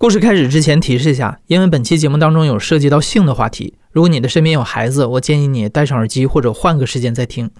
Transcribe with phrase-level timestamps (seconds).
[0.00, 7.50] 故事开始之前提示一下，因为本期节目当中有涉及到性的话题，如果你的身边有孩子，我建议你戴上耳机或者换个时间再听。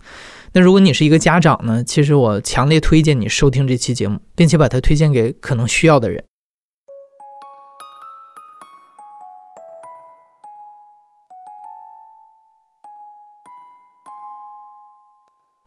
[0.54, 6.24] 那如果你是一个家长呢，其实我强烈推荐你收听这期节目，并且把它推荐给可能需要的人。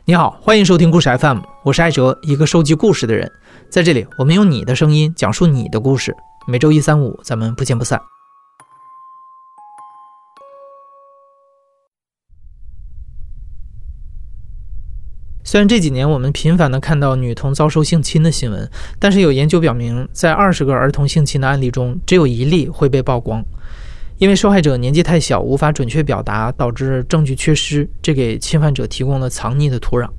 [0.05, 3.31] 你好，欢迎收听故事 FM，我是艾哲，一个收集故事的人。
[3.69, 6.17] 在这里，我们用你的声音讲述你的故事。
[6.45, 8.01] 每周一、三、五，咱们不见不散。
[15.45, 23.41] 虽然这几年我们频繁的看到女童遭受性侵的新闻，但是有研究表明，在二十个儿童性侵的案例中，只有一例会被曝光，
[24.17, 30.09] 因为受害者年纪太小，无法准确表达，导致证据缺失，这给侵犯者提供了藏匿的土壤。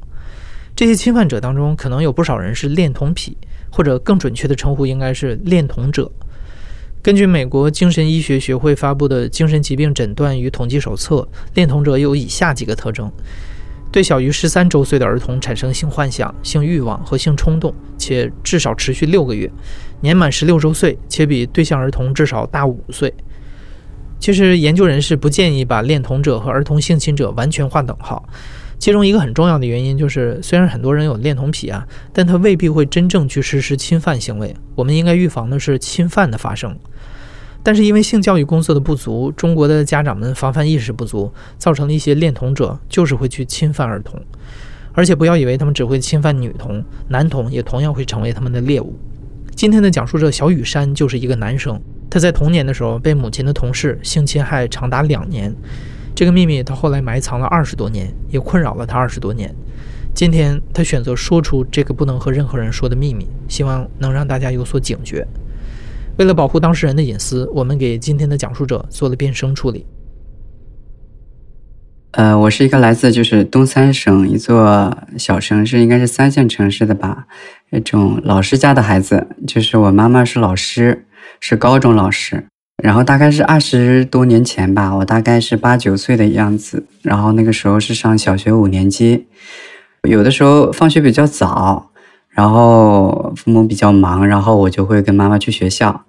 [0.76, 3.36] 这些侵犯者当中，可能有不少人是恋童癖。
[3.74, 6.08] 或者更准确的称呼应该是恋童者。
[7.02, 11.16] 根据美国精神医学学会发布的《精神疾病诊断与统计手册》，
[11.54, 13.10] 恋童者有以下几个特征：
[13.90, 19.50] 对小于十三周岁的儿童产生性幻想、性欲望和性冲动，且至少持续六个月；
[20.00, 23.12] 年满十六周岁，且比对象儿童至少大五岁。
[24.20, 28.26] 其实，研究人士不建议把恋童者和儿童性侵者完全划等号。
[28.84, 34.54] 其中一个很重要的原因就是，虽然很多人有恋童癖啊，但他未必会真正去实施侵犯行为。
[34.74, 36.76] 我们应该预防的是侵犯的发生。
[37.62, 44.20] 但是因为性教育工作的不足，中国的家长们防范意识不足，造成了一些恋童者就是会去侵犯儿童。
[44.92, 48.94] 而且不要以为他们只会侵犯女童，男童也同样会成为他们的猎物。
[49.56, 55.56] 今天的讲述者小雨山就是一个男生，他在童年的时候被母亲的同事性侵害长达两年。
[56.14, 59.52] 这个秘密他后来埋藏了二十多年，也困扰了他二十多年。
[60.14, 65.26] 今天他选择说出这个不能和任何人说的秘密，希望能让大家有所警觉。
[66.16, 69.84] 为了保护当事人的隐私，我们给今天的讲述者做了变声处理。
[72.12, 77.26] 呃，我是一个来自就是东三省一座小城市，应该是三线城市的吧，
[77.70, 81.06] 那种老师家的孩子，就是我妈妈是老师，
[81.40, 82.46] 是高中老师。
[82.82, 86.86] 然后大概是二十多年前吧，我大概是八九岁的样子。
[87.02, 89.26] 然后那个时候是上小学五年级，
[90.02, 91.90] 有的时候放学比较早，
[92.30, 96.04] 然后父母比较忙，然后我就会跟妈妈去学校。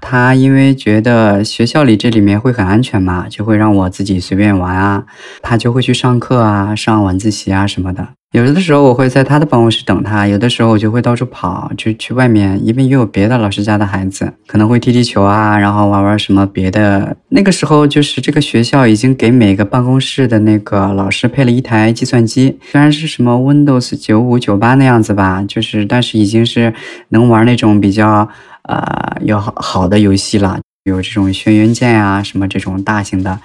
[0.00, 5.06] 他因为觉得学校里这里面会很安全嘛，就会让我自己随便玩啊。
[5.42, 8.17] 他就会去上课啊，上晚自习啊什么的。
[8.32, 17.16] 有的时候我会在他的办公室等他，有的时候我就会到处跑，去去外面，因为也有别的老师家的孩子，可能会踢踢球啊，然后玩玩什么别的。
[17.30, 26.74] 那个时候就是这个学校已经给每个办公室的那个老师配了一台计算机，虽然是什么 Windows 九五九八那样子吧，就是但是已经是
[27.08, 28.28] 能玩那种比较
[28.64, 33.30] 呃有好好的游戏了有这种轩辕剑啊，什么这种大型的《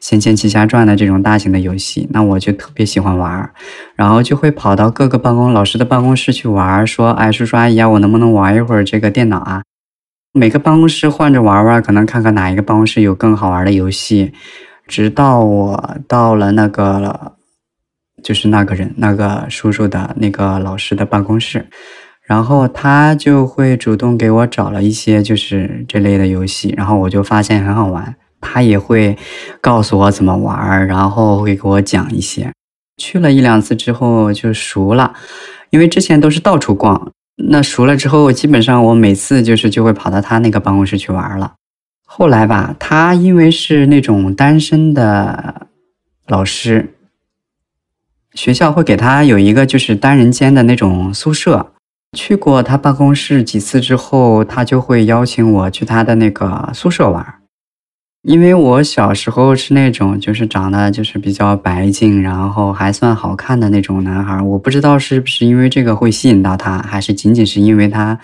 [0.00, 3.54] 仙剑奇侠传》的这种大型的游戏，那我就特别喜欢玩儿，
[3.94, 9.62] 然后就会跑到各个办公老师的办公室去玩儿，说：“哎，叔叔阿姨啊，我能不能玩一会儿这个电脑啊？”
[10.34, 14.32] 每个办公室换着玩玩，可能看看哪一个办公室有更好玩的游戏。
[14.86, 17.32] 直到我到了那个，
[18.22, 21.66] 就是那个人那个叔叔的那个老师的办公室。
[22.28, 28.14] 然后他就会主动给我找了一些就是这类的游戏，然后我就发现很好玩。
[28.38, 29.16] 他也会
[29.62, 32.52] 告诉我怎么玩，然后会给我讲一些。
[32.98, 35.14] 去了一两次之后就熟了，
[35.70, 37.12] 因为之前都是到处逛。
[37.48, 41.54] 那熟了之后，基本上我每次就是就会跑到他那个办公室去玩了。
[42.06, 45.66] 后来吧，他因为是那种单身的
[46.26, 46.94] 老师，
[48.34, 51.72] 学校会给他有一个就是单人间的那种宿舍。
[52.18, 57.24] 去过他办公室几次之后，他就会邀请我去他的那个宿舍玩。
[58.22, 64.42] 因为我小时候是那种就是长得就是比较白净，然后还算好看的那种男孩。
[64.42, 68.18] 我不知道是不是因为这个会吸引到他，还是仅仅是因为他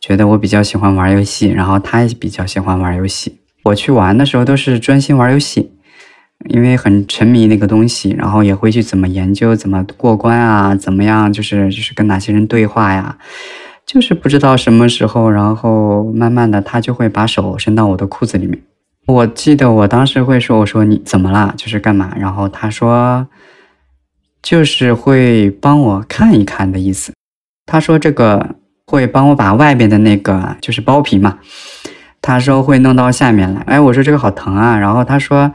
[0.00, 3.38] 觉得我比较喜欢玩游戏，然后他也比较喜欢玩游戏。
[3.64, 5.72] 我去玩的时候都是专心玩游戏。
[6.48, 13.16] 因为很沉迷那个东西，然后也会去怎么研究、怎么过关啊，怎么样，就是就是跟哪些人对话呀，
[13.84, 18.60] 就是不知道什么时候，然后慢慢的他就会把手伸到我的裤子里面。
[19.06, 21.54] 我记得我当时会说：“我说你怎么了？
[21.56, 23.26] 就是干嘛？”然后他说
[24.42, 27.12] ：“就是会帮我看一看的意思。”
[27.66, 28.56] 他说：“这个
[28.86, 31.38] 会帮我把外边的那个就是包皮嘛，
[32.20, 34.78] 他说会弄到下面来。”哎，我说这个好疼啊。
[34.78, 35.52] 然后他说。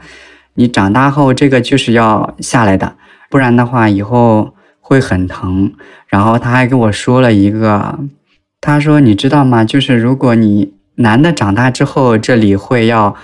[0.54, 2.96] 你长大后，这个就是要下来的，
[3.30, 5.72] 不然的话以后会很疼。
[6.08, 7.98] 然后他还跟我说了一个，
[8.60, 9.64] 他说：“你知道吗？
[9.64, 13.16] 就是如果你男的长大之后这里会要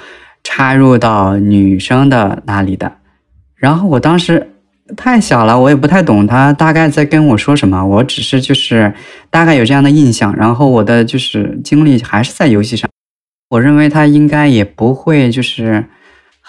[0.42, 2.92] 插入到女生的那里的。
[3.54, 4.52] 然后我当时
[4.96, 8.94] 太小了，我也不太懂他大概在跟我说什么，我只是就是
[9.28, 10.34] 大概有这样的印象。
[10.34, 12.88] 然后我的就是精力还是在游戏上，
[13.50, 15.84] 我认为他应该也不会就是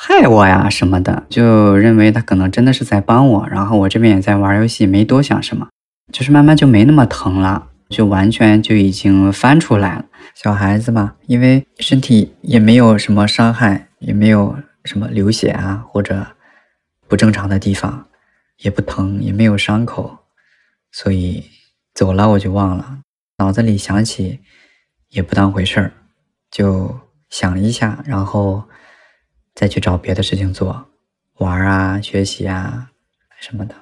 [0.02, 3.48] 害我呀什么的，就认为他可能真的是在帮我。
[3.50, 5.68] 然后我这边也在玩游戏，没多想什么，
[6.14, 7.68] 就是慢慢就没那么疼了。
[7.90, 10.06] 就完全就已经翻出来了，
[10.36, 14.56] 小孩子嘛，因为身体也没有什么伤害，也没有
[14.86, 16.28] 什么流血啊或者
[17.08, 18.06] 不正常的地方，
[18.60, 20.20] 也不疼，也没有伤口，
[20.92, 21.44] 所以
[21.96, 23.00] 走了我就忘了，
[23.40, 24.40] 脑子里想起
[25.10, 25.92] 也不当回事儿，
[26.52, 26.96] 就
[27.32, 28.64] 想一下，然后
[29.56, 30.86] 再去找别的事情做，
[31.38, 32.90] 玩啊、学习啊
[33.40, 33.76] 什么的。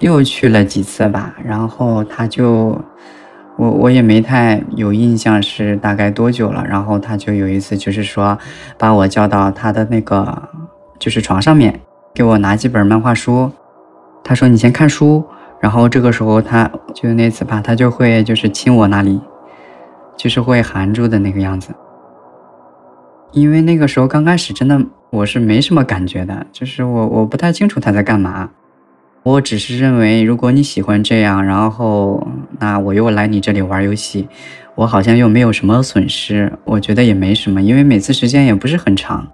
[0.00, 2.80] 又去了几次吧，然后他就，
[3.56, 6.64] 我我也没太有印象是大概多久了。
[6.64, 8.38] 然后他就有一次就是说，
[8.78, 10.48] 把我叫到他的那个
[11.00, 11.80] 就是床上面，
[12.14, 13.50] 给我拿几本漫画书。
[14.22, 15.24] 他说你先看书，
[15.58, 19.20] 然后这个时候他就那次吧，他就会就是亲我那里，
[20.18, 21.74] 就是会含住的那个样子。
[23.32, 24.78] 因为那个时候刚开始真的
[25.10, 28.50] 我是没什么感觉的，就是我我不太清楚他在干嘛。
[29.22, 32.26] 我只是认为，如果你喜欢这样，然后
[32.58, 34.28] 那我又来你这里玩游戏，
[34.74, 39.28] 我好像又没有什么损失，我觉得也没什么，因为每次时间也不是很长。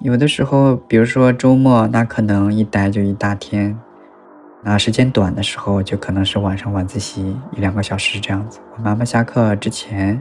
[0.00, 3.76] 有的时候，比如说周末，那可能一待就一大天；
[4.64, 8.58] 那时间短的时候，就可能是晚上晚自习一两个小时这样子。
[8.76, 10.20] 我妈妈下课之前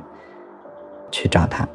[1.10, 1.68] 去找他，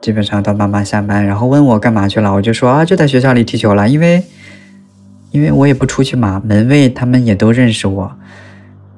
[0.00, 4.24] 基本上到妈妈下班，然后问我干嘛去了，我就说啊，就在学校里踢球了，因为。
[5.32, 8.16] 因为我也不出去嘛，门卫他们也都认识我，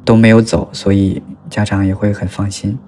[0.04, 1.20] 都没有走，所以
[1.50, 2.78] 家长也会很放心。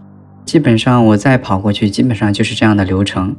[0.44, 3.34] 基本上我再跑过去，基本上就是这样的流程，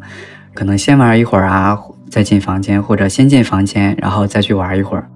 [0.54, 1.80] 可能先玩一会儿啊，
[2.10, 5.08] 再进房间，或者先进房间，然后再去玩一会儿，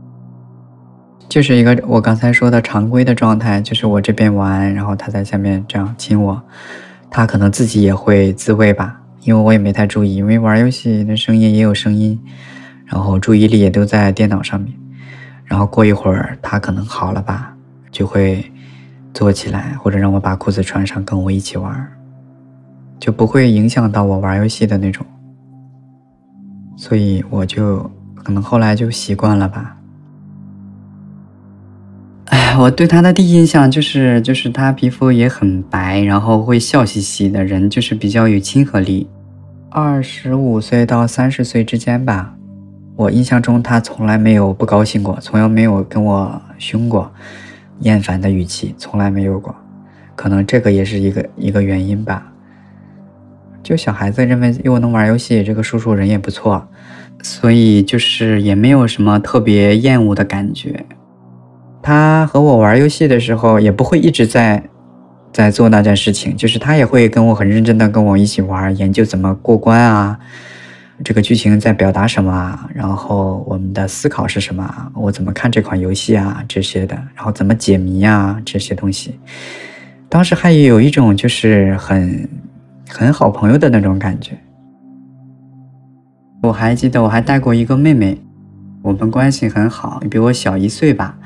[1.28, 6.42] 就是一个我刚才说的常规的状态，就是我这边玩，然后他在下面这样亲我，
[7.10, 12.18] 他可能自己也会自慰吧，因为我也没太注意，因为玩游戏的声音也有声音，
[12.86, 14.74] 然后注意力也都在电脑上面。
[15.44, 17.54] 然后过一会儿，他可能好了吧，
[17.92, 18.44] 就会
[19.14, 21.92] 坐起来，或者让我把裤子穿上，跟我一起玩，
[23.00, 25.06] 就不会影响到我玩游戏的那种。
[26.78, 27.90] 所以我就
[28.24, 29.76] 可能后来就习惯了吧。
[32.36, 39.08] 哎，我对他的第一印象就是，就是他皮肤也很白，然后会笑嘻嘻的人，就是比较有亲和力。
[39.70, 42.36] 二十五岁到三十岁之间吧。
[42.98, 47.10] 我印象中，他从来没有不高兴过，从来没有跟我凶过，
[47.80, 49.56] 厌烦的语气从来没有过。
[50.14, 52.34] 可能这个也是一个一个原因吧。
[53.64, 56.68] 就小孩子认为又能玩游戏，这个叔叔人也不错，
[57.24, 60.86] 所以就是也没有什么特别厌恶的感觉。
[61.86, 64.64] 他和我玩游戏的时候，也不会一直在
[65.32, 70.18] 在做那件事情，就是他也会跟我很认真的跟我一起玩，研究怎么过关啊。
[71.04, 72.68] 这个剧情在表达什么啊？
[72.74, 74.92] 然后我们的思考是什么？
[74.96, 76.44] 我怎么看这款游戏啊？
[76.48, 78.42] 这些的，然后怎么解谜啊？
[78.44, 79.20] 这些东西，
[80.10, 82.28] 当时还有一种就是很
[82.90, 84.36] 很好朋友的那种感觉。
[86.42, 88.20] 我还记得我还带过一个妹妹，
[88.82, 91.20] 我们关系很好，比我小一岁吧。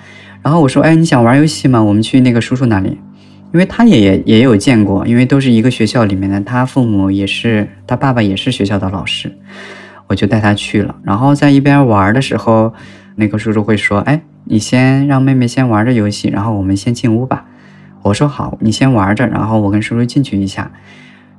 [0.49, 1.79] 然后我说：“哎，你想玩游戏吗？
[1.79, 2.97] 我们去那个叔叔那里。”
[3.53, 9.31] 因为他也也也有见过，因为都是一个学校里面的，他父母也是，他爸爸也是学校的老师，
[10.07, 10.95] 我就带他去了。
[11.03, 12.73] 然后在一边玩的时候，
[13.15, 17.45] 那个叔叔会说：“哎，你先让妹妹先玩着游戏，然后我们先进屋吧。”
[18.01, 20.71] 我说：“好，你先玩着，然后我跟叔叔进去一下。”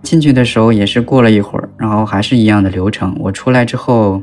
[0.04, 3.16] 进去的时候也是过了一会儿，然后还是一样的流程。
[3.18, 4.22] 我出来之后，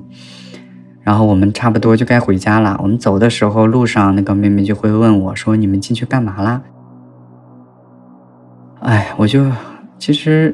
[1.07, 2.77] 然后我们差不多就该回家了。
[2.83, 6.61] 我们走的时候，路上那个妹妹就会问我说：“你们进去干嘛啦？”
[8.83, 9.49] 哎，我就
[9.97, 10.53] 其实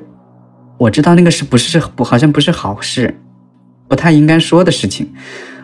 [0.78, 3.20] 我知道那个是不是不好像不是好事，
[3.88, 5.12] 不太应该说的事情，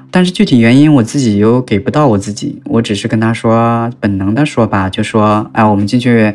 [0.10, 6.34] 但是具体原因我自己又给不到我自己，我只是跟他说本能的说吧，就说哎，我们进去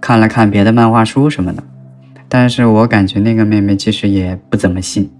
[0.00, 1.62] 看了看别的漫画书什么的，
[2.30, 5.10] 但是我感觉那个妹妹其实也不怎么信，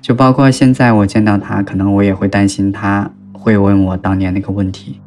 [0.00, 5.00] 就包括现在我见到他，可能我也会担心他会问我当年那个问题。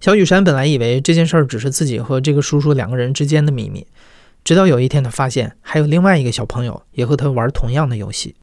[0.00, 3.86] 小雨山本来以为这件事儿只是自己和这个叔叔两个人之间的秘密，
[4.44, 8.34] 直到有一天，他发现还有另外一个小朋友也和他玩同样的游戏。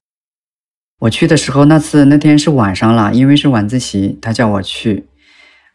[1.01, 5.05] 我去的时候，那次那天是晚上了，因为是晚自习，他叫我去。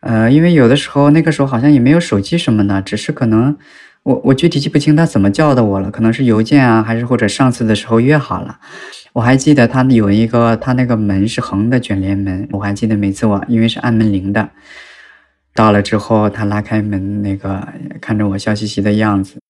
[0.07, 3.57] 呃，因为有的时候那个时候好像也没有手机什么的，只是可能
[4.05, 8.61] 我我具体记不清他怎么叫的我了，可能是邮件啊，还是或者上次的时候约好了。
[9.15, 14.49] 我还记得他有一个，他那个门是横的卷帘门，我还记得每次我因为是按门铃的，
[15.55, 17.67] 到了之后他拉开门，那个
[18.01, 19.41] 看着我笑嘻嘻的样子。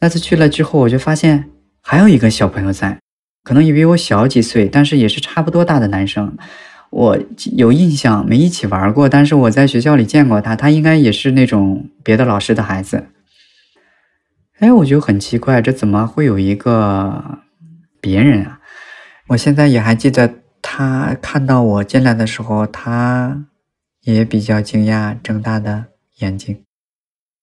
[0.00, 1.50] 那次去了之后，我就发现
[1.82, 2.98] 还有一个小朋友在，
[3.42, 6.36] 可能也比我小几岁，但是也是差不多大的男生。
[6.92, 7.18] 我
[7.56, 13.06] 有印象，没一起玩过，但是我在学校里见过他，他应该也是那种别的老师的孩子。
[14.58, 17.38] 哎，我就很奇怪，这怎么会有一个
[17.98, 18.60] 别人啊？
[19.28, 23.46] 我现在也还记得，他看到我进来的时候，他
[24.02, 25.86] 也比较惊讶，睁大的
[26.18, 26.62] 眼睛。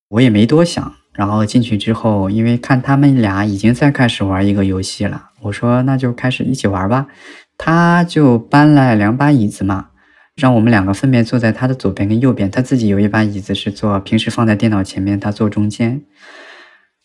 [0.09, 7.07] 我也没多想，然后进去之后，因为看他们俩已经在开始玩一个游戏了，我说那就开始一起玩吧。
[7.61, 9.89] 他就搬来两把椅子嘛，
[10.37, 12.49] 让我们两个分别坐在他的左边跟右边。
[12.49, 16.01] 他自己有一把椅子是坐，平时放在电脑前面，他坐中间。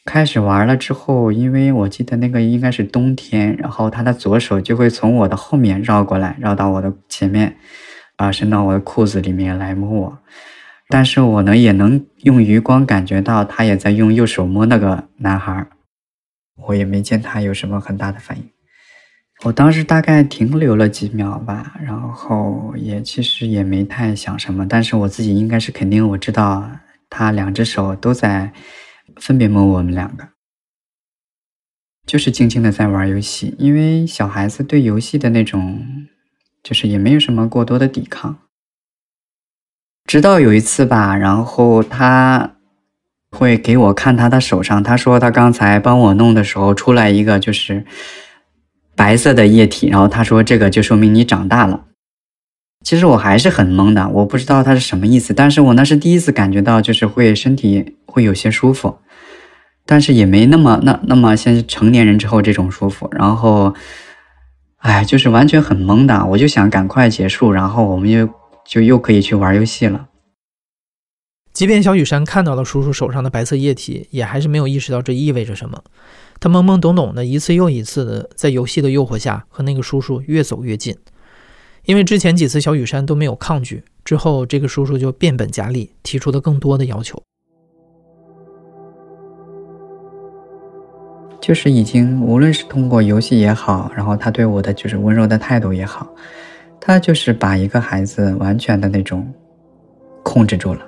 [0.05, 7.57] 开始玩了之后，因为我记得那个应该是冬天，然后他的左手就会从我的后面绕过来，绕到我的前面，
[8.17, 10.19] 啊，伸到我的裤子里面来摸我。
[10.89, 15.67] 但是我呢，也能用余光感觉到他也在用右手摸那个男孩，
[16.69, 18.54] 我也没见他有什么很大的反应。
[19.43, 26.71] 我当时大概停留了几秒吧，然后也其实也没太想什么，但是我自己应该是肯定我知道
[27.11, 28.53] 他两只手都在
[29.17, 30.29] 分别摸我们两个，
[32.07, 35.85] 就是静静的在玩游戏，因为小孩子对游戏的那种
[36.63, 38.39] 就是也没有什么过多的抵抗。
[40.07, 42.57] 直到有一次吧，然后他
[43.31, 47.85] 会给我看他的手上，他说他刚才帮我弄的时候出来一个就是。
[48.97, 51.87] 白色的液体，然后他说这个就说明你长大了。
[52.85, 55.33] 其实我还是很懵的，我不知道他是什么意思。
[55.33, 58.99] 但是我那是第一次感觉到，就是会身体会有些舒服，
[59.87, 63.09] 但是也没那么那那么像成年人之后这种舒服。
[63.13, 63.75] 然后，
[64.77, 68.29] 哎，就是完全很懵的，我就想赶快结束，然后我们又
[68.67, 70.09] 就又可以去玩游戏了。
[71.55, 75.83] 即便小雨山看到了叔叔手上的白色液体，也还是没有意识到这意味着什么。
[76.41, 80.97] 他懵懵懂懂的，一次又一次的在游戏的诱惑下和那个叔叔越走越近。
[81.85, 87.23] 因为之前几次小雨山都没有抗拒，之后这个叔叔就变本加厉，提出了更多的要求。
[91.41, 96.09] 就是已经无论是通过游戏也好，然后他对我的就是温柔的态度也好，
[96.81, 99.31] 他就是把一个孩子完全的那种
[100.23, 100.81] 控制住了。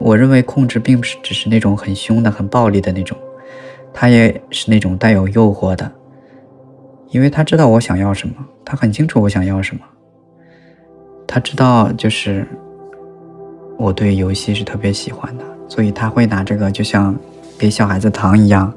[0.00, 3.16] 我认为控制并不是只是那种很凶的、很暴力的那种，
[3.92, 5.90] 他也是那种带有诱惑的，
[7.10, 9.82] 因为他知道我想要什么，他很清楚我想要什么，
[11.26, 12.46] 他知道就是
[13.78, 17.14] 我对游戏是特别喜欢的，所以他会拿这个就像
[17.58, 18.72] 给小孩子糖一样，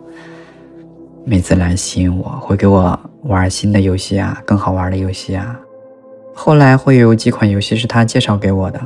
[1.25, 5.59] 每次来吸引我，会给我玩新的游戏啊，更好玩的游戏啊，
[6.33, 8.81] 后来会有几款游戏是他介绍给我的。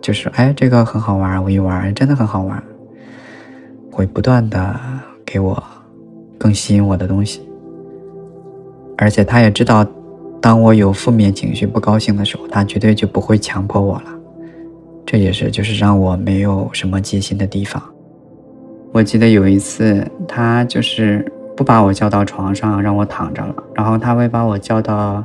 [0.00, 2.62] 就是哎，这个很好玩，我一玩真的很好玩，
[3.90, 4.78] 会不断的
[5.24, 5.62] 给我
[6.38, 7.40] 更吸引我的东西，
[8.98, 9.86] 而且他也知道，
[10.40, 14.06] 当我有负面情绪、不高兴的时候，他绝对就不会强迫我了。
[15.06, 17.82] 这也是就是让我没有什么戒心的地方。
[18.92, 25.24] 我记得有一次，他就是不把我叫到床上让我躺着了，然后他会把我叫到。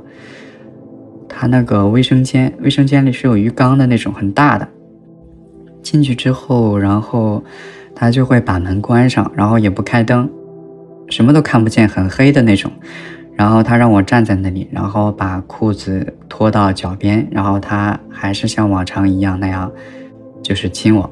[1.31, 4.67] 他那个卫生间，卫生间里是有鱼缸的那种很大的。
[5.81, 7.41] 进去之后，然后
[7.95, 10.29] 他就会把门关上，然后也不开灯，
[11.09, 12.71] 什么都看不见，很黑的那种。
[13.35, 19.71] 然后他让我站在那里，然后把裤子脱到脚边，然后他还是像往常一样那样，
[20.43, 21.09] 就是亲我。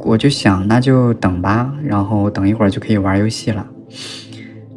[0.00, 3.66] 我就想，那就等吧，然后等一会儿就可以玩游戏了。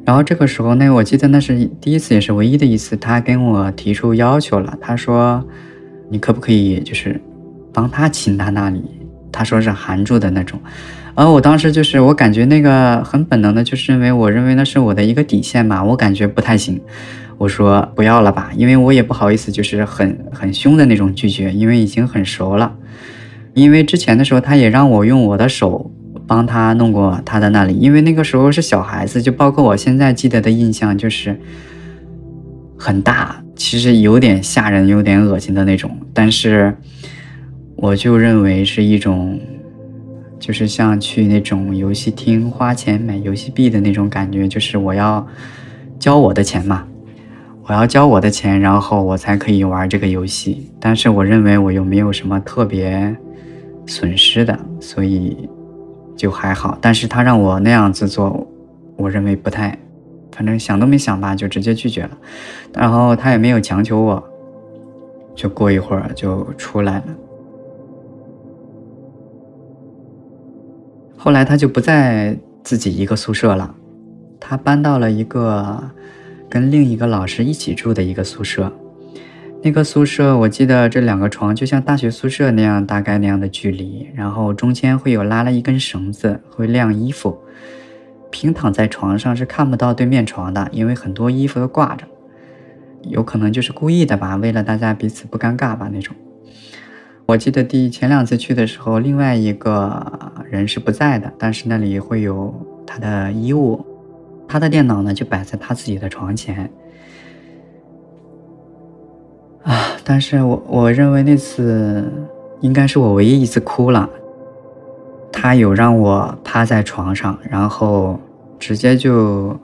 [0.05, 4.75] 然后这个时候，那我记得那是第一次，也是唯一的一次，他跟我提出要求了。
[4.81, 5.46] 他说
[6.10, 7.22] ：“你可不可以就是
[7.72, 8.84] 帮他亲他那里？”
[9.32, 10.60] 他说是含住的那种。
[11.16, 16.80] 而我当时就是我感觉那个很本能的，就是认为我认为那是我的一个底线嘛，我感觉不太行。
[17.38, 22.76] 我说不要了吧，因为我也不好意思，就是很很凶的那种拒绝，因为已经很熟了。
[23.54, 25.92] 因为之前的时候，他也让我用我的手。
[26.28, 31.36] 帮他弄过他的那里，因为那个时候是小孩子，就包括我现在记得的印象就是
[32.78, 35.90] 很大，其实有点吓人、有点恶心的那种。
[36.14, 36.78] 但是
[37.82, 39.40] 我就认为是一种
[40.38, 45.26] 就是像去那种游戏厅花钱买游戏币的那种感觉，就是我要
[45.98, 46.86] 交我的钱嘛，
[47.64, 50.70] 我要交我的钱，然后我才可以玩这个游戏。
[50.78, 53.16] 但是我认为我又没有什么特别
[53.86, 55.50] 损失的，所以
[56.18, 56.78] 就还好。
[56.82, 58.46] 但是他让我那样子做，
[58.98, 59.78] 我认为不太，
[60.34, 62.18] 反正想都没想吧，就直接拒绝了。
[62.74, 64.22] 然后他也没有强求我，
[65.34, 67.04] 就过一会儿就出来了。
[71.22, 73.76] 后来他就不在自己一个宿舍了，
[74.40, 75.84] 他搬到了一个
[76.50, 78.72] 跟另一个老师一起住的一个宿舍。
[79.62, 87.38] 那个宿舍我记得这两个床就像大学宿舍那样大概那样的距离，然后中间会有拉了一根绳子会晾衣服。
[88.32, 92.06] 平躺在床上是看不到对面床的，因为很多衣服都挂着，
[93.02, 96.16] 有可能就是故意的吧，为了大家彼此不尴尬吧那种。
[97.30, 100.04] 我记得第前两次去的时候，另外一个
[100.50, 102.52] 人是不在的，但是那里会有
[102.88, 103.86] 他的衣物，
[104.48, 106.68] 他的电脑呢就摆在他自己的床前。
[109.62, 112.12] 啊，但是我我认为那次
[112.62, 114.10] 应该是我唯一一次哭了。
[115.32, 118.20] 他有让我趴在床上，然后
[118.58, 119.56] 直接就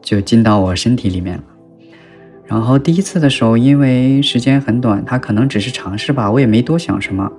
[0.00, 1.38] 就进到我身体里面。
[2.50, 7.30] 然后第一次的时候，因为时间很短，他可能只是尝试吧，我也没多想什么。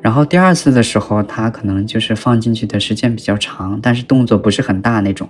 [0.00, 5.28] 然后第二次的时候，他可能就是放进去的时间比较长，但是动作不是很大那种。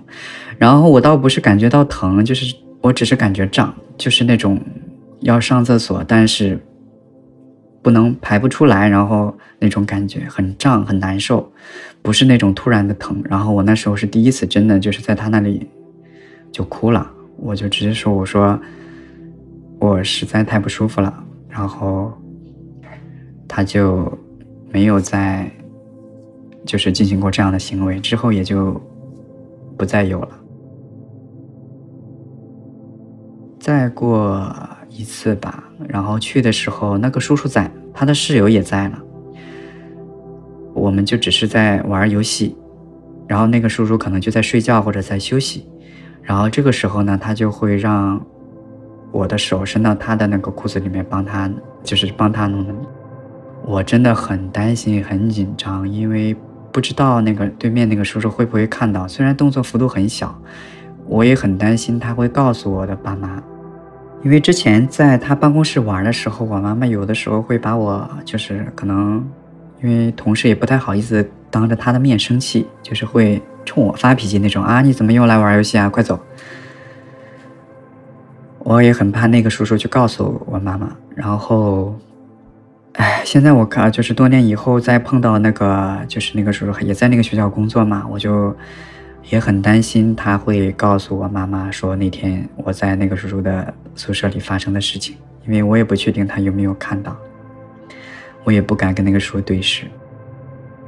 [0.57, 4.57] 然后我倒不是感觉到疼，就是我只是感觉胀，就是那种
[5.19, 6.57] 要上厕所，但是
[7.81, 11.51] 不能排不出来，然后那种感觉很胀很难受，
[12.01, 13.21] 不是那种突然的疼。
[13.25, 15.67] 然后我那时候是第一次，真的就是在他那里
[16.49, 18.57] 就哭了，我就直接说我说。
[19.79, 22.11] 我实在太不舒服了，然后
[23.47, 24.11] 他就
[24.71, 25.51] 没有再
[26.65, 28.81] 就是进行过这样的行为，之后也就
[29.77, 30.29] 不再有了。
[33.59, 34.51] 再过
[34.89, 38.99] 一次吧，然后去的时候那个叔叔在，他的室友也在了，
[40.73, 42.55] 我们就只是在玩游戏，
[43.27, 45.69] 然后那个叔叔可能就在睡觉或者在休息，
[46.23, 48.25] 然后这个时候呢，他就会让。
[49.15, 51.49] 我的手伸到他的那个裤子里面，帮他
[51.81, 52.73] 就是帮他弄的。
[53.63, 56.35] 我真的很担心，很紧张，因为
[56.69, 59.07] 不知道那个对面那个叔叔会不会看到。
[59.07, 60.37] 虽然动作幅度很小，
[61.07, 63.41] 我也很担心他会告诉我的爸妈。
[64.21, 69.25] 因为之前在他办公室玩的时候，我妈妈有的时候会把我就是可能，
[69.81, 74.81] 因为同事也不太好意思当着他的面生气，就是会冲我发脾气那种啊！
[74.81, 75.87] 你怎么又来玩游戏啊？
[75.87, 76.19] 快走！
[78.65, 81.95] 我也很怕那个叔叔去告诉我妈妈，然后，
[82.93, 88.55] 哎，现在我看就是多年以后再碰到那个，就是那个叔叔也在那个学校工作嘛，我就
[89.29, 97.15] 也很担心他会告诉我妈妈说那天我在那个叔叔的宿舍里发生的事情，因为我也不确定他有没有看到，
[98.43, 99.85] 我也不敢跟那个叔叔对视。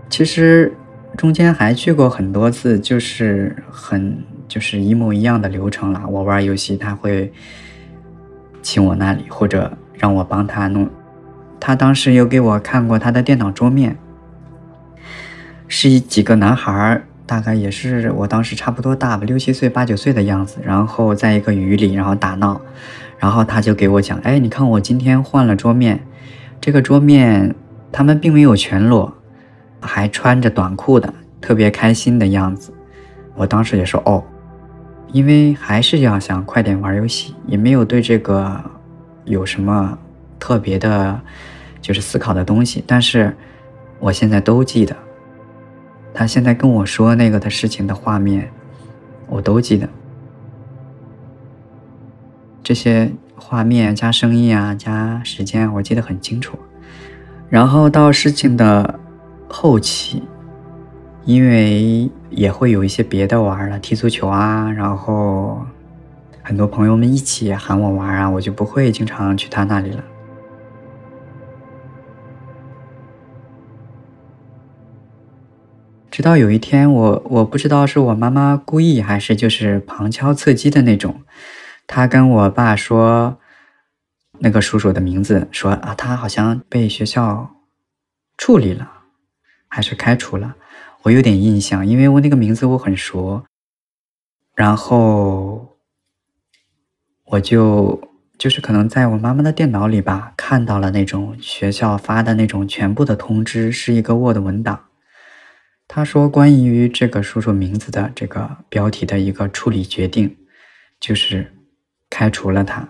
[0.09, 0.73] 其实
[1.15, 6.03] 中间还去过很多次，就是很就是一模一样的流程了。
[6.09, 7.31] 我玩游戏，他会。
[8.67, 10.89] 请我那里，或者让我帮他弄。
[11.57, 13.95] 他当时有给我看过他的电脑桌面，
[15.69, 20.57] 是一几个男孩，大概也是我当时差不多大吧，六七岁、八九岁的样子。
[20.65, 22.59] 然后在一个雨里，然后打闹。
[23.17, 26.01] 然后他就给我讲：“哎，你看我今天换了桌面，
[26.59, 27.55] 这个桌面
[27.93, 29.13] 他们并没有全裸，
[29.79, 32.73] 还穿着短裤的，特别开心的样子。”
[33.35, 34.25] 我当时也说：“哦。”
[35.11, 38.61] 因为还是要想快点玩游戏，也没有对这个
[39.25, 39.97] 有什么
[40.39, 41.19] 特别的，
[41.81, 42.83] 就是思考的东西。
[42.85, 43.35] 但是
[43.99, 44.95] 我现在都记得，
[46.13, 48.51] 他现在跟我说那个的事情的画面，
[49.27, 49.87] 我都记得。
[52.61, 56.57] 这些画面加声音啊，加时间，我记得很清楚。
[57.49, 58.99] 然后到事情的
[59.47, 60.23] 后期。
[61.25, 65.65] 因为也会有一些别的玩了，踢足球啊，然后
[66.43, 70.03] 很多朋友们一起喊我玩啊，我就不会经常去他那里了。
[76.09, 81.21] 直到有一天，我我不知道是我妈妈故意还是就是旁敲侧击的那种，
[81.85, 83.37] 她跟我爸说
[84.39, 87.51] 那个叔叔的名字，说啊，他好像被学校
[88.35, 88.91] 处理了，
[89.67, 90.55] 还是开除了。
[91.07, 93.45] 我有点印象，因为我那个名字我很熟，
[94.53, 95.77] 然后
[97.23, 98.01] 我就
[98.37, 104.87] 就是可能在我妈妈的电脑里吧，看到了那种学校发的那种全部的通知，是一个 Word 文档，
[105.87, 110.35] 他说关于这个叔叔名字的这个标题的一个处理决定，
[110.99, 111.53] 就是
[112.09, 112.89] 开除了他，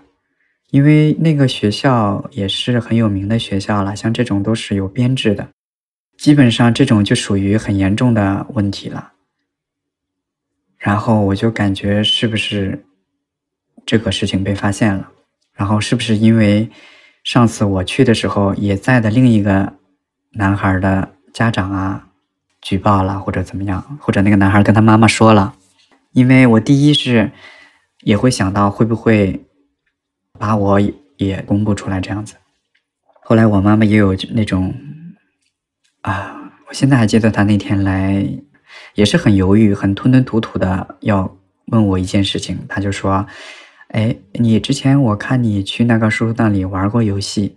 [0.70, 5.50] 因为那个学校也是很有名的学校了，像这种都是有编制的，
[6.18, 9.12] 基本上这种就属于很严重的问题了。
[10.76, 12.84] 然后我就感觉是不是
[13.86, 15.10] 这个事情被发现了，
[15.54, 16.68] 然后是不是因为
[17.22, 19.74] 上次我去的时候也在的另一个
[20.32, 22.08] 男孩的家长啊
[22.60, 25.54] 举报了或者怎么样，或者那个男孩跟他妈妈说了，
[26.12, 27.30] 因为我第一是
[28.02, 29.46] 也会想到会不会
[30.38, 30.80] 把我
[31.16, 32.34] 也公布出来这样子，
[33.22, 34.74] 后来我妈妈也有那种
[36.08, 38.26] 啊，我现在还记得他那天来。
[38.94, 43.24] 也是很犹豫、很吞吞吐吐的要问我一件事情，他就说
[43.94, 47.56] ：“哎，你之前我看你去那个叔叔那里玩过游戏，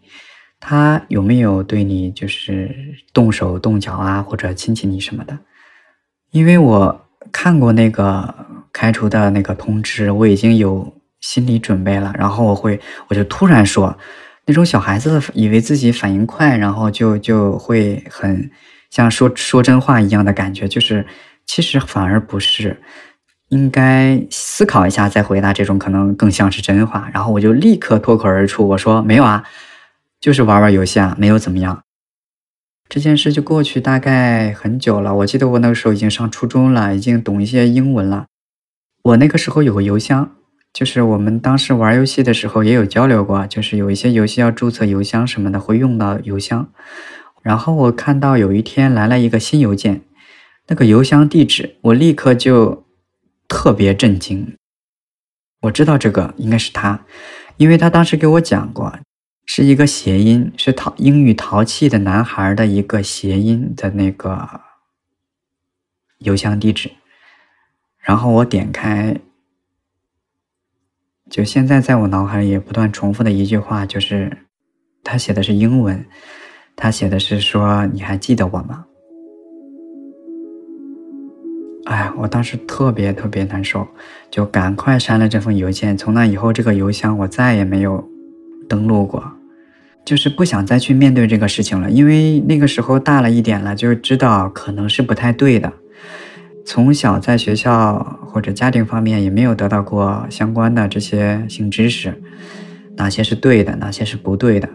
[0.59, 2.73] 他有没有对你就是
[3.11, 5.37] 动手动脚啊，或者亲亲你什么的？
[6.31, 8.33] 因为我看过那个
[8.71, 12.13] 开除的那个通知，我已经有心理准备了。
[12.17, 13.97] 然后我会，我就突然说，
[14.45, 18.49] 那种小孩子以为自己反应快，然后就就会很。”
[18.91, 21.08] 像说说真话一样的感觉，就是
[21.45, 22.82] 其实反而不是，
[23.47, 27.10] 应该思考一下再回答这种可能更像是真话。
[27.13, 29.45] 然后我就立刻脱口而出，我说没有啊，
[30.19, 31.84] 就是玩玩游戏啊，没有怎么样。
[32.89, 38.25] 这件事就过去大概很久了，我记得我那个时候已经上初中了，已经懂一些英文了。
[39.04, 40.36] 我那个时候有个邮箱，
[40.73, 46.71] 就是我们当时玩游戏的时候也有交流过，就是有一些游戏要注册邮箱什么的，会用到邮箱。
[47.41, 50.03] 然后我看到有一天来了一个新邮件，
[50.67, 52.86] 那个邮箱地址，我立刻就
[53.47, 54.55] 特别震惊。
[55.62, 57.05] 我知道这个应该是他，
[57.57, 58.97] 因为他当时给我讲过，
[59.45, 64.62] 是一个谐音，是淘英语淘气的男孩的一个谐音的那个
[66.19, 66.91] 邮箱地址。
[67.99, 69.19] 然后我点开，
[71.31, 74.29] 就现在在我脑海里也不断重复的一句话就是，
[75.01, 76.05] 他写的是英文。
[76.75, 78.83] 他写的是说：“你还记得我吗？”
[81.87, 83.87] 哎，我当时特别特别难受，
[84.29, 85.97] 就赶快删了这封邮件。
[85.97, 88.05] 从那以后，这个邮箱我再也没有
[88.67, 89.23] 登录过，
[90.03, 91.89] 就是不想再去面对这个事情了。
[91.89, 95.71] 因为那个时候大了一点了，就知道可能是不太对的。
[96.71, 102.13] 从小在学校或者家庭方面也没有得到过相关的这些性知识，
[102.95, 104.69] 哪些是对的，哪些是不对的。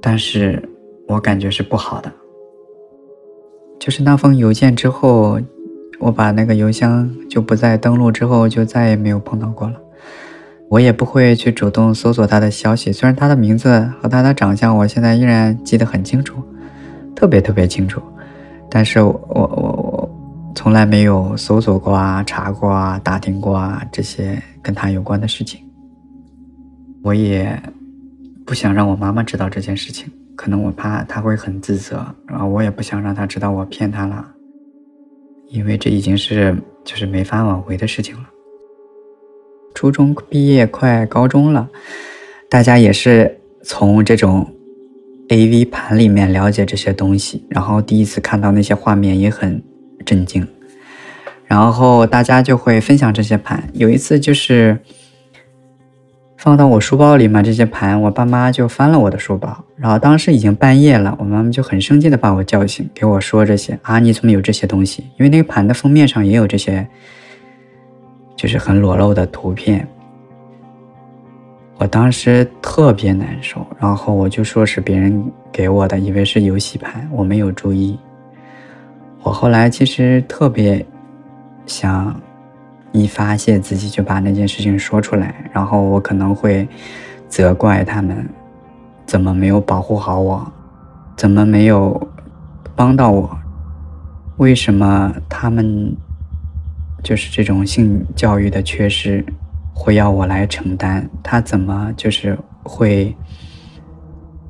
[0.00, 0.66] 但是
[1.06, 2.10] 我感觉是不好的，
[3.78, 5.38] 就是那封邮件之后，
[5.98, 9.74] 我把那个邮箱就不再登录之后，就再也没有碰到过了。
[10.70, 16.42] 我也不会去主动搜索他的消息，虽然他的名字和他的长相我现在依然记得很清楚，
[17.14, 18.00] 特别特别清楚，
[18.70, 19.79] 但是我我
[20.54, 25.60] 从来没有搜索过啊、查过啊、打听过啊这些跟他有关的事情，
[27.02, 27.60] 我也。
[28.46, 34.26] 不想让我妈妈知道这件事情，可能我怕她会很自责，然后我也不想让她知道我骗她了，
[35.50, 38.22] 因为这已经是就是没法挽回的事情了。
[39.72, 41.70] 初中毕业快高中了，
[42.48, 44.44] 大家也是从这种
[45.28, 49.62] A V 盘里面了解这些东西，然后第一次看到那些画面也很
[50.10, 50.44] 震惊，
[51.46, 53.62] 然后大家就会分享这些盘。
[53.72, 54.76] 有一次就是。
[56.42, 65.04] 放到我书包里嘛，这些盘，我爸妈就翻了我的书包，然后当时已经半夜了，我妈妈就很生气的把我叫醒，给我说这些啊，你怎么有这些东西？
[65.18, 66.88] 因为那个盘的封面上也有这些，
[68.34, 69.86] 就是很裸露的图片。
[71.76, 77.98] 我当时特别难受，然后我就说是别人给我的，以为是游戏盘，我没有注意。
[79.22, 80.84] 我后来其实特别
[81.66, 82.20] 想。
[82.92, 86.68] 一发泄自己就把那件事情说出来，然后我可能会
[87.28, 88.28] 责怪他们
[89.06, 90.44] 怎么没有保护好我，
[91.16, 92.10] 怎么没有
[92.74, 93.30] 帮到我，
[94.38, 95.96] 为什么他们
[97.00, 99.24] 就是这种性教育的缺失
[99.72, 101.08] 会要我来承担？
[101.22, 103.14] 他怎么就是会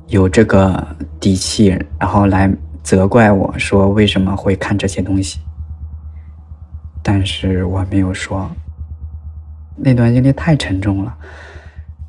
[0.07, 0.83] 有这个
[1.19, 2.51] 底气，然后来
[2.83, 5.39] 责怪我说为什么会看这些东西？
[7.03, 8.49] 但是我没有说，
[9.75, 11.15] 那段经历太沉重了，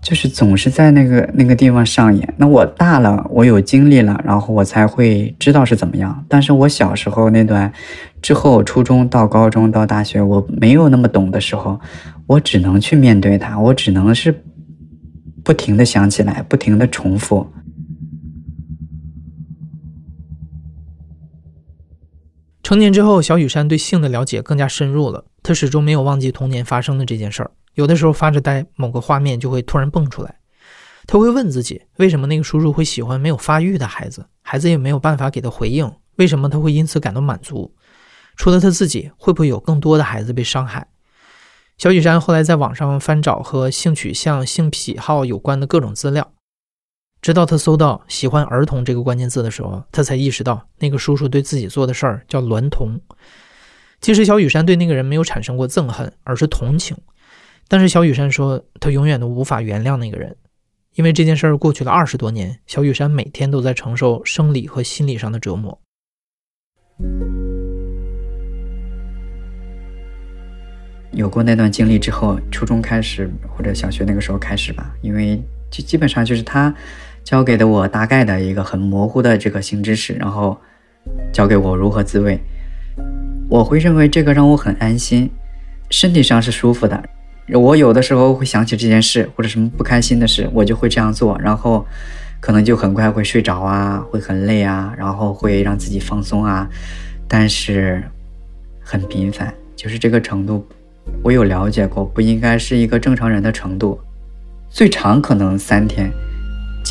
[0.02, 2.34] 就是总是在那个那个地方上演。
[2.36, 6.24] 那我大了，我有经历了，然后我才会知道是怎么样。
[6.28, 7.72] 但是我小时候那段，
[8.20, 11.80] 之后初中到高中到大学，我没有那么懂的时候，
[12.26, 14.44] 我只能去面对它，我只能是
[15.42, 17.46] 不停的想起来，不停的重复。
[22.62, 25.24] 成年之后，小雨山对性的了解更加深入了。
[25.42, 27.50] 他始终没有忘记童年发生的这件事儿。
[27.74, 30.36] 有的时候发着呆，某个画面就会突然蹦出来。
[31.06, 34.24] 他会问自己：为什么那个叔叔会喜欢没有发育的孩子？
[34.42, 35.90] 孩子也没有办法给他回应。
[36.16, 37.74] 为什么他会因此感到满足？
[38.36, 40.86] 除了他自己，会不会有更多的孩子被伤害？
[41.78, 46.32] 小雨山后来在网上翻找和性取向、性癖好有关的各种资料。
[47.22, 53.00] 直到他搜到“喜欢儿童”这个关键字的时候，他才意识到那个叔叔对自己做的事儿叫娈童。
[54.00, 56.96] 其实小雨山对那个人没有产生过憎恨，而是同情。
[57.68, 60.36] 但是小雨山说，他永远都无法原谅那个人，
[60.96, 65.80] 因为这件事儿过去了二十多年，小雨山每天都在承受生理和心理上的折磨。
[71.12, 76.74] 有过那段经历之后，初中开始或者小学那个时候开始吧，因为就基本上就是他。
[77.24, 80.58] 教给的我大概的一个很模糊的这个性知识，然后
[81.32, 82.38] 教给我如何自慰，
[83.48, 85.30] 我会认为这个让我很安心，
[85.90, 87.02] 身体上是舒服的。
[87.52, 91.84] 我有的时候会想起这件事或者什么不开心的事，我就会这样做，然后
[92.40, 96.68] 可能就很快会睡着啊，会很累啊，然后会让自己放松啊，
[97.28, 98.02] 但是
[98.80, 100.66] 很频繁，就是这个程度，
[101.22, 104.00] 我有了解过，不应该是一个正常人的程度，
[104.70, 106.10] 最长可能三天。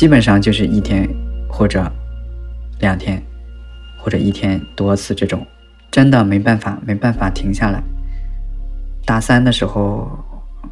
[0.02, 1.08] 基本上就是一天
[1.48, 1.88] 或者
[2.80, 3.22] 两天，
[3.96, 5.46] 或者一天多次这种，
[5.92, 7.80] 真的没办法，没办法停下来。
[9.06, 10.10] 大三的时候，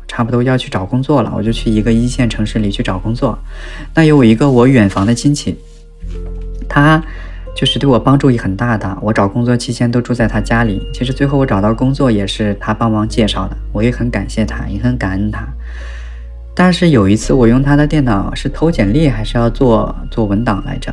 [0.08, 3.38] 差不多要去找工作了，我就去一个一线城市里去找工作。
[3.94, 5.56] 那有一个我远房的亲戚，
[6.68, 7.00] 他
[7.54, 8.98] 就是对我帮助也很大的。
[9.00, 10.82] 我找工作期间都住在他家里。
[10.92, 15.46] 其实最后我找到工作也是他帮忙介绍的，我也很感谢他，也很感恩他。
[16.60, 20.92] 但是有一次，我用他的电脑是投简历还是要做做文档来着，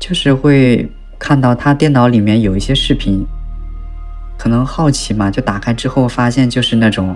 [0.00, 3.22] 就是会看到他电脑里面有一些视频，
[4.38, 7.14] 可能好奇嘛，就打开之后发现就是那种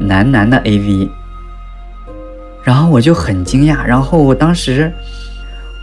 [0.00, 1.08] 男男的 AV，
[2.64, 4.92] 然后我就很惊讶，然后我当时，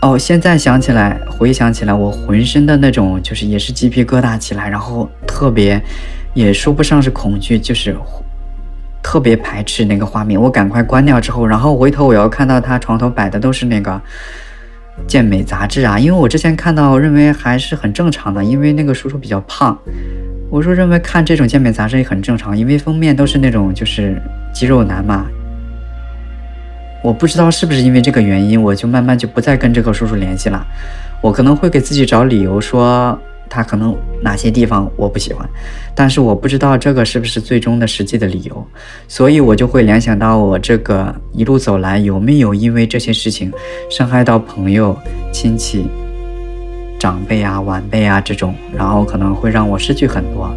[0.02, 5.82] 哦，现在想起来，回想起来，我浑身的那种就是也是鸡皮疙瘩起来，然后特别
[6.34, 7.96] 也说不上是恐惧，就是。
[9.10, 14.00] 特别排斥那个画面，我赶快关掉之后，然后回头我要看到他床头摆的都是那个
[15.08, 19.76] 健美杂志啊，因为我之前看到认为还是很正常的，因为那个叔叔比较胖，
[20.48, 24.22] 我说认为看这种健美杂志也很正常，因为封面都是那种就是
[24.54, 25.26] 肌肉男嘛。
[27.02, 30.64] 我不知道是不是因为这个原因，我就慢慢就不再跟这个叔叔联系了，
[31.20, 33.20] 我可能会给自己找理由说。
[33.50, 35.46] 他可能哪些地方我不喜欢，
[35.92, 38.66] 但是我不知道这个是不是最终的实际的理由，
[39.08, 43.52] 所以我就会联想到我这个一路走来有没有因为这些事情
[43.90, 44.96] 伤害到朋友、
[45.32, 45.84] 亲戚、
[46.96, 50.48] 长辈啊、晚辈啊这种，然后可能会让我失去很多，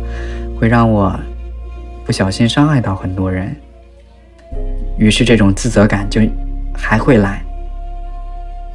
[0.60, 1.20] 会让我
[2.06, 3.56] 不小心伤害到很多人，
[5.00, 6.22] 于是这种自责感就
[6.76, 7.44] 还会来，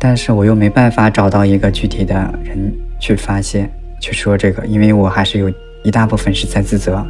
[0.01, 3.71] 但是我又没办法找到一个具体的人去发泄。
[4.01, 7.05] 去说这个，因为我还是有一大部分是在自责，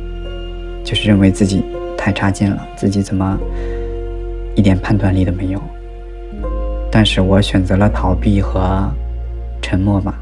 [0.83, 1.63] 就是认为自己
[1.97, 3.39] 太差劲了，自己怎么
[4.55, 5.63] 一点判断力都没有。
[6.91, 8.91] 但是我选择了逃避和
[9.61, 10.15] 沉默嘛。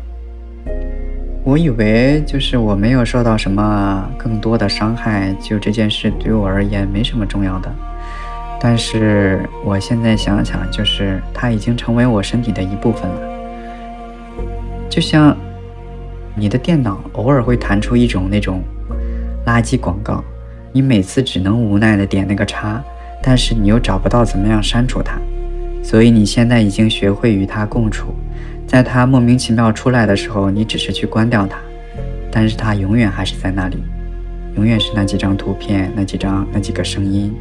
[1.45, 7.73] 我以为就是我没有受到什么更多的伤害，就这件事对我而言没什么重要的。
[8.61, 13.21] 但是我现在想想，就是它已经成为我身体的一部分了，
[14.91, 15.37] 就像。
[16.39, 18.63] 你的电脑偶尔会弹出一种那种
[19.47, 20.23] 垃圾广告，
[20.71, 22.83] 你每次只能无奈的点那个叉，
[23.23, 25.19] 但是你又找不到怎么样删除它，
[25.83, 28.15] 所以你现在已经学会与它共处，
[28.67, 31.57] 在它莫名其妙出来的时候，你只是去关掉它，
[32.31, 33.83] 但是它永远还是在那里，
[34.57, 37.35] 永远是那几张图片、那几张、那几个声音。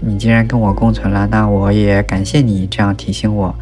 [0.00, 3.52] 你既然跟我共存了，那我也感谢你这样提醒我，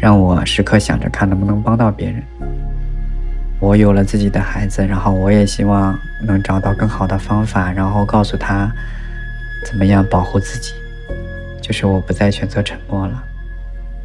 [0.00, 2.22] 让我时刻想着看能不能帮到别人。
[3.60, 8.72] 我有了自己的孩子，然后我也希望能找到更好的方法，然后告诉他
[9.66, 10.72] 怎么样保护自己。
[11.60, 13.22] 就是我不再选择沉默了，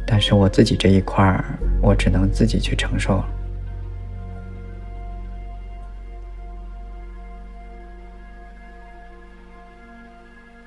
[0.04, 1.44] 但是我自己这一块儿，
[1.80, 3.24] 我只能自己去承受了。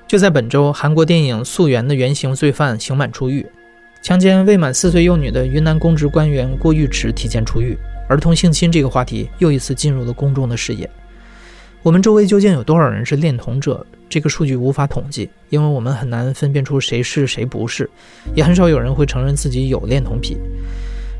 [0.08, 3.46] 就在本周，韩国电影《溯源》的原型罪犯刑满出狱，
[4.02, 7.76] 强奸未满四岁幼女的云南公职官员郭玉池提前出狱。
[8.08, 10.88] 儿童性侵这个话题又一次进入了公众的视野。
[11.82, 13.86] 我们周围究竟有多少人是恋童者？
[14.08, 17.88] 这个数据无法统计，因为我们很难分辨出谁是谁不是，
[18.34, 20.36] 也很少有人会承认自己有恋童癖。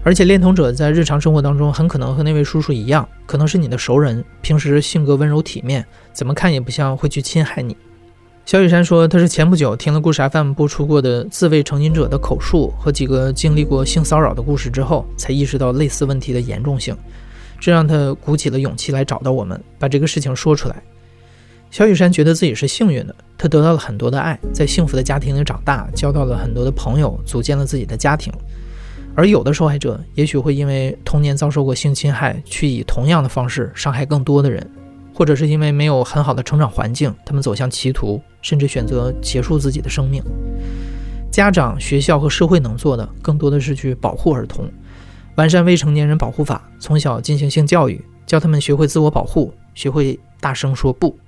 [0.02, 7.76] 而且恋童者在日常生活当中很可能和那位叔叔一样，可能是你的熟人，平时性格温柔体面，怎么看也不像会去侵害你。
[8.48, 16.96] 小雨山说，他是前不久听了故事 FM 播出过的自卫成瘾者的口述和几个经历过性骚扰的故事之后，才意识到类似问题的严重性，
[17.60, 20.82] 这让他鼓起了勇气来找到我们，把这个事情说出来。
[21.70, 28.32] 小雨山觉得自己是幸运的，他得到了很多的爱，在幸福的家庭里长大，交到了很多的朋友，组建了自己的家庭。
[29.14, 34.66] 而有的受害者也许会因为童年遭受过性侵害，去以同样的方式伤害更多的人，
[35.18, 40.22] 或者是因为没有很好的成长环境，他们走向歧途，甚至选择结束自己的生命。
[41.28, 44.70] 家长、学校和社会能做的，更多的是去保护儿童，
[45.34, 51.18] 完善未成年人保护法，从小进行性教育，教他们学会自我保护，学会大声说不。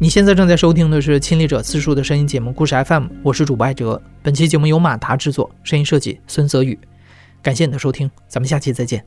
[0.00, 4.02] 你现在正在收听的是《亲历者自述》的声音节目《故事 FM》，我是主播艾哲。
[4.24, 6.76] 本期节目由马达制作，声音设计孙泽宇。
[7.48, 9.02] 感谢你的收听，咱们下期再见。